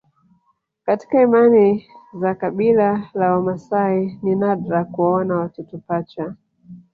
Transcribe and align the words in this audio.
Katika 0.85 1.21
imani 1.21 1.85
za 2.13 2.35
kabila 2.35 3.09
la 3.13 3.31
Wamaasai 3.31 4.19
ni 4.21 4.35
nadra 4.35 4.85
kuwaona 4.85 5.35
watoto 5.35 5.77
pacha 5.77 6.35